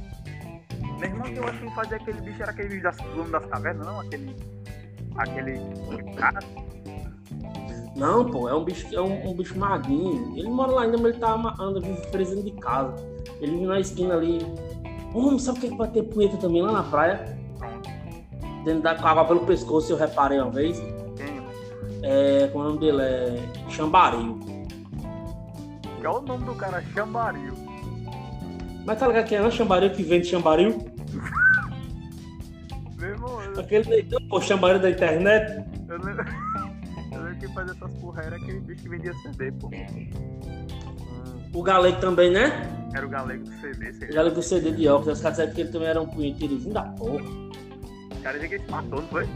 Meu 0.98 1.08
irmão, 1.08 1.22
que 1.22 1.38
eu 1.38 1.44
acho 1.44 1.58
que 1.58 1.74
fazia 1.74 1.96
aquele 1.96 2.20
bicho, 2.20 2.42
era 2.42 2.50
aquele 2.50 2.68
bicho 2.68 2.82
das, 2.82 2.96
das 3.30 3.46
cavernas, 3.46 3.86
não? 3.86 4.00
Aquele. 4.00 4.36
Aquele 5.16 5.60
cara. 6.16 6.40
Não, 7.96 8.30
pô, 8.30 8.48
é 8.48 8.54
um 8.54 8.64
bicho, 8.64 8.86
é 8.94 9.00
um, 9.00 9.30
um 9.30 9.34
bicho 9.34 9.58
magrinho. 9.58 10.36
Ele 10.36 10.48
mora 10.48 10.72
lá 10.72 10.82
ainda, 10.82 10.98
mas 10.98 11.12
ele 11.12 11.18
tá 11.18 11.34
anda 11.58 11.80
vive 11.80 12.06
preso 12.08 12.36
dentro 12.36 12.50
de 12.50 12.56
casa. 12.60 12.94
Ele 13.40 13.52
vive 13.52 13.66
na 13.66 13.80
esquina 13.80 14.14
ali. 14.14 14.38
Homem, 15.14 15.38
sabe 15.38 15.58
o 15.58 15.60
que 15.60 15.66
é 15.66 15.70
que 15.70 15.76
vai 15.76 15.88
ter 15.88 16.02
punheta 16.04 16.36
também 16.36 16.62
lá 16.62 16.72
na 16.72 16.82
praia? 16.84 17.39
Dentro 18.64 18.82
da 18.82 18.90
água 18.92 19.24
pelo 19.24 19.40
pescoço, 19.46 19.92
eu 19.92 19.96
reparei 19.96 20.38
uma 20.38 20.50
vez. 20.50 20.78
Quem? 21.16 21.40
É, 22.02 22.48
como 22.52 22.64
é 22.64 22.66
o 22.66 22.70
nome 22.74 22.80
dele? 22.80 23.02
É 23.02 23.48
Chambaril. 23.70 24.38
Que 25.98 26.06
é 26.06 26.10
o 26.10 26.20
nome 26.20 26.44
do 26.44 26.54
cara, 26.54 26.82
Chambaril. 26.94 27.54
Mas 28.86 28.98
tá 28.98 29.06
ligado 29.06 29.26
quem 29.26 29.38
é? 29.38 29.40
Não 29.40 29.48
é 29.48 29.50
Chambaril 29.50 29.90
que 29.90 30.02
vende 30.02 30.26
Chambaril? 30.26 30.78
Meu 32.98 33.40
Aquele 33.58 33.88
negão, 33.88 34.20
pô, 34.28 34.40
Chambaril 34.40 34.80
da 34.80 34.90
internet. 34.90 35.64
eu 35.88 35.98
lembro. 35.98 36.24
Eu 37.12 37.22
lembro 37.24 37.38
que 37.40 37.48
fazia 37.48 37.72
essas 37.72 37.92
porra 37.94 38.22
era 38.22 38.36
aquele 38.36 38.60
bicho 38.60 38.82
que 38.84 38.88
vendia 38.88 39.12
CD, 39.14 39.50
pô. 39.52 39.68
O 41.52 41.62
Galego 41.62 42.00
também, 42.00 42.30
né? 42.30 42.62
Era 42.94 43.04
o 43.04 43.08
galego 43.08 43.42
do 43.44 43.50
CD, 43.60 43.92
sei 43.92 44.06
O 44.06 44.10
lá. 44.10 44.16
Galego 44.16 44.36
do 44.36 44.42
CD 44.42 44.70
de 44.70 44.86
óculos. 44.88 45.16
Os 45.18 45.20
caras 45.20 45.36
disseram 45.38 45.54
que 45.54 45.60
ele 45.62 45.72
também 45.72 45.88
era 45.88 46.00
um 46.00 46.06
punheteirozinho 46.06 46.72
da 46.72 46.82
porra. 46.84 47.24
O 48.20 48.22
cara 48.22 48.38
que 48.38 48.54
ele 48.54 48.62
se 48.62 48.70
matou, 48.70 49.00
não 49.00 49.08
foi? 49.08 49.26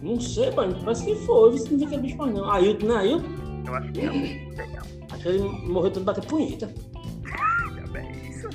Não 0.00 0.20
sei, 0.20 0.50
mano. 0.52 0.78
Parece 0.84 1.04
que 1.04 1.16
foi. 1.26 1.56
Isso 1.56 1.72
não 1.72 1.78
vi 1.80 1.86
que 1.86 1.94
é 1.96 1.98
bicho 1.98 2.16
mais 2.16 2.32
não. 2.32 2.48
Ailton, 2.48 2.86
né? 2.86 2.96
Ailton? 2.98 3.28
Eu 3.66 3.74
acho 3.74 3.92
que 3.92 4.02
não. 4.02 4.14
Acho 5.10 5.22
que 5.22 5.28
ele 5.28 5.42
morreu 5.66 5.90
tendo 5.90 6.04
bater 6.04 6.24
punheta. 6.24 6.72
Já 7.74 7.86
bem 7.88 8.30
isso. 8.30 8.48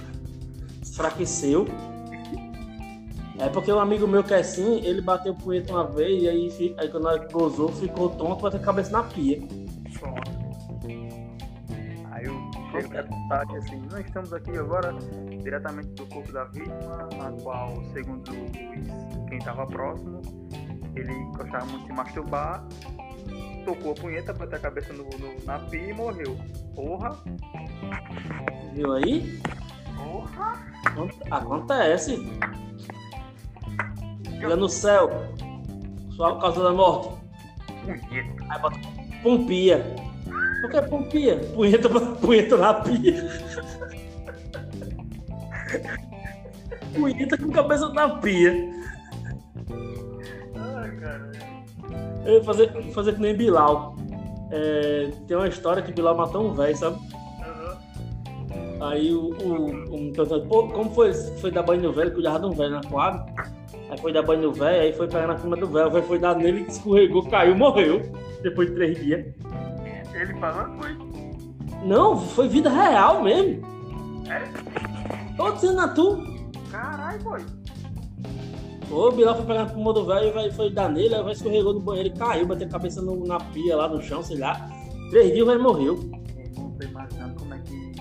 Enfraqueceu. 0.90 1.68
É 3.40 3.50
porque 3.50 3.72
um 3.74 3.80
amigo 3.80 4.08
meu 4.08 4.24
que 4.24 4.34
é 4.34 4.40
assim, 4.40 4.80
ele 4.86 5.02
bateu 5.02 5.36
punheta 5.36 5.74
uma 5.74 5.86
vez 5.86 6.24
e 6.24 6.30
aí, 6.30 6.76
aí 6.78 6.88
quando 6.88 7.10
ele 7.10 7.28
gozou, 7.32 7.70
ficou 7.70 8.10
tonto, 8.10 8.42
bateu 8.42 8.60
a 8.60 8.64
cabeça 8.64 8.92
na 8.92 9.04
pia. 9.04 9.42
A 12.98 13.28
tarde 13.30 13.58
assim, 13.58 13.82
nós 13.92 14.06
estamos 14.06 14.34
aqui 14.34 14.52
agora 14.58 14.94
diretamente 15.42 15.90
do 15.90 16.06
corpo 16.08 16.32
da 16.32 16.46
vítima, 16.46 17.08
na 17.18 17.32
qual, 17.44 17.84
segundo 17.94 18.32
Luiz, 18.32 18.88
quem 19.30 19.38
estava 19.38 19.66
próximo, 19.68 20.22
ele 20.96 21.14
gostava 21.38 21.66
muito 21.66 21.82
de 21.82 21.88
se 21.88 21.94
masturbar, 21.94 22.66
tocou 23.66 23.92
a 23.92 23.96
punheta, 23.96 24.34
bateu 24.34 24.58
a 24.58 24.62
cabeça 24.62 24.94
no, 24.94 25.04
no- 25.04 25.46
na 25.46 25.60
pia 25.60 25.90
e 25.90 25.94
morreu. 25.94 26.38
Porra! 26.76 27.16
Viu 28.74 28.94
aí? 28.94 29.40
Porra! 29.98 30.66
Acontece. 31.32 32.18
Chega 34.40 34.56
no 34.56 34.70
céu. 34.70 35.10
Sua 36.12 36.40
causa 36.40 36.64
da 36.64 36.72
morte. 36.74 37.20
Punheta! 37.86 38.44
Aí 38.50 38.60
bota 38.62 38.78
pompia. 39.22 40.09
O 40.64 40.70
que 40.70 40.78
é 40.78 40.82
pompia? 40.82 41.38
Punheta, 41.54 41.90
punheta 41.90 42.58
na 42.58 42.74
pia. 42.74 43.30
punheta 46.94 47.38
com 47.38 47.52
cabeça 47.52 47.90
na 47.90 48.10
pia. 48.18 48.54
Ai, 50.56 50.92
cara. 50.98 51.32
Eu 52.26 52.34
ia 52.36 52.44
fazer, 52.44 52.72
fazer 52.94 53.14
que 53.14 53.22
nem 53.22 53.36
Bilal. 53.36 53.96
É, 54.52 55.12
tem 55.28 55.38
uma 55.38 55.48
história 55.48 55.82
que 55.82 55.94
Bilal 55.94 56.18
matou 56.18 56.48
um 56.48 56.54
velho, 56.54 56.76
sabe? 56.76 57.00
Aí 58.82 59.14
o, 59.14 59.34
o, 59.34 59.96
um 59.96 60.12
perguntando, 60.14 60.48
pô, 60.48 60.68
como 60.70 60.90
foi, 60.92 61.14
foi 61.14 61.52
dar 61.52 61.64
banho 61.64 61.82
no 61.82 61.92
velho, 61.92 62.14
cuidava 62.14 62.40
de 62.40 62.46
um 62.46 62.52
velho 62.52 62.72
na 62.72 62.82
quadra. 62.84 63.26
Aí 63.90 63.98
foi 63.98 64.14
dar 64.14 64.22
banho 64.22 64.44
no 64.44 64.54
velho, 64.54 64.82
aí 64.82 64.94
foi 64.94 65.08
pegar 65.08 65.28
na 65.28 65.38
cima 65.38 65.58
do 65.58 65.68
velho, 65.68 65.88
o 65.88 65.92
velho 65.92 66.06
foi 66.06 66.20
dar 66.20 66.36
nele, 66.36 66.62
escorregou, 66.62 67.28
caiu, 67.30 67.56
morreu. 67.56 68.02
Depois 68.42 68.70
de 68.70 68.76
três 68.76 68.98
dias. 69.04 69.26
Ele 70.20 70.34
falando 70.40 70.82
foi. 70.82 70.98
Não, 71.86 72.20
foi 72.20 72.48
vida 72.48 72.70
real 72.70 73.24
mesmo. 73.24 73.62
É? 74.30 74.44
Tô 75.38 75.52
dizendo 75.52 75.80
a 75.80 75.88
tu. 75.88 76.24
Caralho, 76.72 77.24
boy. 77.24 77.46
Ô, 78.92 79.12
Bilal 79.12 79.36
foi 79.36 79.46
pegar 79.46 79.64
na 79.66 79.70
cima 79.70 79.94
do 79.94 80.06
velho, 80.06 80.30
o 80.32 80.34
velho 80.34 80.54
foi 80.54 80.72
dar 80.72 80.90
nele, 80.90 81.14
aí 81.14 81.22
o 81.22 81.24
velho 81.24 81.36
escorregou 81.36 81.74
no 81.76 81.80
banheiro 81.80 82.10
e 82.10 82.18
caiu, 82.18 82.48
bateu 82.48 82.68
a 82.68 82.72
cabeça 82.72 83.02
no- 83.02 83.24
na 83.26 83.38
pia 83.40 83.76
lá 83.78 83.88
no 83.88 84.02
chão, 84.02 84.24
sei 84.24 84.38
lá. 84.40 84.68
Três 85.12 85.32
dias 85.32 85.44
o 85.44 85.46
velho 85.46 85.62
morreu. 85.62 85.96
Eu 86.04 86.52
não 86.64 86.72
tô 86.72 86.84
imaginando 86.86 87.36
como 87.40 87.54
é 87.54 87.60
que. 87.60 87.96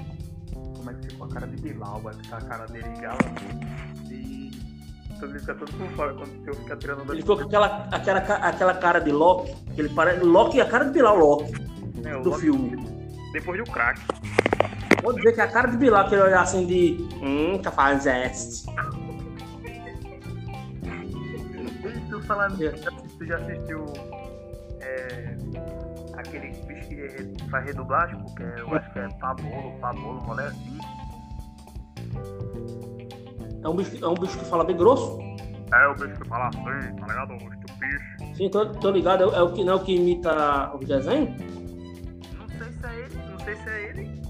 Como 0.77 0.91
é 0.91 0.95
que 0.95 1.09
ficou 1.09 1.27
a 1.27 1.31
cara 1.31 1.47
de 1.47 1.57
Bilal, 1.63 2.01
vai 2.01 2.15
ficar 2.15 2.39
a 2.39 2.41
cara 2.41 2.67
dele 2.67 2.89
gala. 3.01 3.19
E. 4.11 4.51
Todo 5.21 5.29
mundo 5.31 5.41
fica 5.41 5.55
todo 5.57 5.73
por 5.73 5.89
fora 5.91 6.15
quando 6.15 6.47
eu 6.47 6.55
ficar 6.55 6.77
tirando 6.77 7.05
da 7.05 7.13
Ele 7.13 7.21
ficou 7.23 7.37
com 7.37 7.43
aquela, 7.45 7.67
aquela, 7.93 8.19
aquela 8.21 8.75
cara 8.75 8.99
de 9.01 9.11
Loki, 9.13 9.55
ele 9.77 9.89
parece. 9.91 10.25
Loki 10.25 10.59
é 10.59 10.63
a 10.63 10.69
cara 10.69 10.85
de 10.87 10.93
Bilal, 10.93 11.17
Loki, 11.19 11.53
É, 12.05 12.17
o 12.17 12.23
do 12.23 12.33
filme. 12.35 12.77
Depois 13.33 13.63
do 13.65 13.71
crack. 13.71 14.01
Vou 15.03 15.13
dizer 15.15 15.33
que 15.33 15.41
é 15.41 15.45
a 15.45 15.49
cara 15.49 15.69
de 15.69 15.77
Bilal, 15.77 16.09
que 16.09 16.15
ele 16.15 16.23
olhar 16.23 16.43
assim 16.43 16.67
de. 16.67 17.09
Hum, 17.23 17.59
tá 17.63 17.71
fazendo 17.71 18.01
zeste. 18.03 18.67
E 21.85 22.01
tu 22.11 22.21
falando, 22.23 22.57
já, 22.59 22.73
tu 22.73 23.25
já 23.27 23.37
assistiu 23.37 23.85
é, 24.81 25.37
aquele 26.17 26.49
bicho 26.67 26.89
que 26.89 27.51
faz 27.51 27.65
redublagem, 27.67 28.19
porque 28.23 28.43
eu 28.43 28.75
acho 28.75 28.93
que 28.93 28.99
é 28.99 29.09
Pabolo, 29.21 29.73
Pabolo, 29.81 30.21
mulher 30.27 30.49
assim. 30.49 30.79
É 33.63 33.69
um 33.69 33.75
bicho, 33.77 34.05
é 34.05 34.09
um 34.09 34.15
bicho 34.15 34.39
que 34.39 34.45
fala 34.45 34.65
bem 34.65 34.77
grosso. 34.77 35.19
É 35.73 35.87
o 35.89 35.95
bicho 35.95 36.21
que 36.21 36.29
fala 36.29 36.49
assim, 36.49 36.63
tá 36.97 37.07
ligado? 37.07 37.33
O 37.35 37.39
bicho. 37.39 38.35
Sim, 38.37 38.49
tô, 38.51 38.67
tô 38.67 38.91
ligado. 38.91 39.25
É, 39.25 39.27
o- 39.27 39.35
é 39.35 39.43
o 39.43 39.53
que 39.53 39.65
não 39.65 39.73
é 39.75 39.77
o 39.77 39.81
que 39.81 39.95
imita 39.97 40.75
os 40.77 40.87
desenhos? 40.87 41.31
Sei 43.49 43.57
se 43.57 43.69
é 43.69 43.89
ele. 43.89 44.23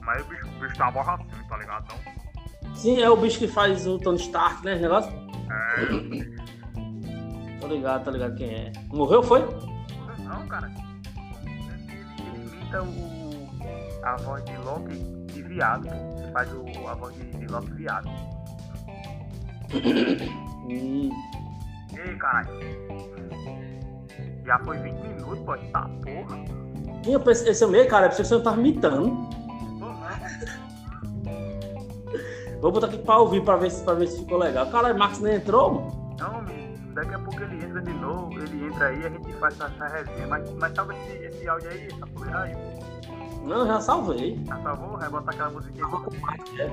Mas 0.00 0.22
o 0.22 0.28
bicho, 0.28 0.46
o 0.46 0.60
bicho 0.60 0.76
tá 0.76 0.90
borra 0.90 1.14
assim, 1.14 1.48
tá 1.48 1.56
ligado? 1.58 1.86
Não? 1.88 2.74
Sim, 2.74 3.02
é 3.02 3.10
o 3.10 3.16
bicho 3.16 3.38
que 3.38 3.48
faz 3.48 3.86
o 3.86 3.98
Tony 3.98 4.18
Stark, 4.18 4.64
né? 4.64 4.76
Negócio? 4.76 5.12
É. 5.50 6.46
Tô 7.60 7.66
ligado, 7.68 8.04
tô 8.04 8.10
ligado 8.10 8.34
quem 8.36 8.54
é. 8.54 8.72
Morreu, 8.88 9.22
foi? 9.22 9.40
Não, 10.20 10.46
cara. 10.46 10.70
Ele, 11.44 11.58
ele 12.28 12.46
imita 12.46 12.82
o, 12.82 14.04
a 14.04 14.16
voz 14.16 14.44
de 14.44 14.56
Loki 14.58 14.96
de 15.32 15.42
viado. 15.42 15.88
Ele 15.88 16.32
faz 16.32 16.52
o, 16.52 16.88
a 16.88 16.94
voz 16.94 17.14
de, 17.14 17.24
de 17.24 17.46
Loki 17.46 17.72
viado. 17.72 18.08
Hum. 20.68 21.10
Ei, 21.96 22.16
caralho. 22.16 22.50
Já 24.44 24.58
foi 24.60 24.78
20 24.78 24.94
minutos, 24.94 25.38
pô. 25.40 25.56
Tá 25.72 25.88
porra. 26.02 26.65
Eu 27.06 27.20
pensei, 27.20 27.50
esse 27.50 27.62
é 27.62 27.66
meio, 27.66 27.88
cara. 27.88 28.06
Eu 28.06 28.10
pensei 28.10 28.24
que 28.24 28.28
você 28.28 28.34
não 28.34 28.42
tava 28.42 28.60
imitando. 28.60 29.28
Vou 32.60 32.72
botar 32.72 32.86
aqui 32.86 32.98
pra 32.98 33.18
ouvir 33.18 33.44
pra 33.44 33.56
ver 33.56 33.70
se, 33.70 33.84
pra 33.84 33.94
ver 33.94 34.08
se 34.08 34.18
ficou 34.18 34.38
legal. 34.38 34.66
Caralho, 34.70 34.98
Max 34.98 35.20
nem 35.20 35.36
entrou, 35.36 35.74
mano. 35.74 36.16
Não, 36.18 36.38
amigo, 36.38 36.94
daqui 36.94 37.14
a 37.14 37.18
pouco 37.18 37.40
ele 37.42 37.64
entra 37.64 37.80
de 37.82 37.92
novo, 37.92 38.32
ele 38.32 38.66
entra 38.66 38.86
aí 38.86 39.00
e 39.02 39.06
a 39.06 39.10
gente 39.10 39.32
faz 39.34 39.54
essa, 39.60 39.86
resenha. 39.86 40.26
Mas, 40.26 40.50
mas 40.54 40.74
salva 40.74 40.94
esse, 40.94 41.12
esse 41.26 41.48
áudio 41.48 41.70
aí, 41.70 41.86
essa 41.86 42.06
poeira 42.06 42.40
aí. 42.40 42.56
Não, 43.44 43.66
já 43.66 43.80
salvei. 43.80 44.42
Já 44.44 44.60
salvou? 44.62 44.98
Vai 44.98 45.08
botar 45.08 45.30
aquela 45.30 45.50
musiquinha. 45.50 45.84
É. 46.58 46.68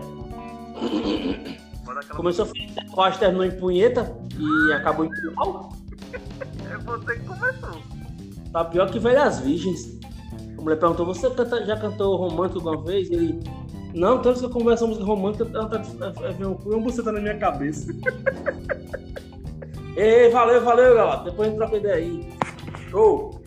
Bota 1.86 2.00
aquela 2.00 2.16
Começou 2.16 2.48
quase 2.94 3.20
terminou 3.20 3.46
em 3.46 3.52
punheta 3.52 4.18
e 4.40 4.74
acabou 4.74 5.06
em 5.06 5.34
pau. 5.36 5.74
É 6.14 6.78
você 6.78 7.20
que 7.20 7.26
começou. 7.28 7.82
Tá 8.52 8.66
pior 8.66 8.90
que 8.90 8.98
velhas 8.98 9.40
virgens. 9.40 10.03
Mulher 10.64 10.80
perguntou, 10.80 11.06
você 11.06 11.30
canta- 11.30 11.66
já 11.66 11.76
cantou 11.78 12.16
romântico 12.16 12.68
alguma 12.70 12.86
vez? 12.86 13.12
Ele, 13.12 13.40
não, 13.94 14.22
vez 14.22 14.40
que 14.40 14.46
eu 14.46 14.50
converso 14.50 14.88
música 14.88 15.06
romântica, 15.06 15.46
ela 15.54 15.68
tá, 15.68 15.82
é, 16.22 16.30
é, 16.30 16.36
e 16.40 16.46
um 16.46 16.82
buceta 16.82 17.12
na 17.12 17.20
minha 17.20 17.38
cabeça. 17.38 17.94
Ei, 19.96 20.30
valeu, 20.30 20.64
valeu, 20.64 20.96
galera. 20.96 21.24
Depois 21.24 21.48
a 21.48 21.52
gente 21.52 21.58
troca 21.60 21.78
ideia 21.78 21.96
aí. 21.96 22.28
Show! 22.90 23.43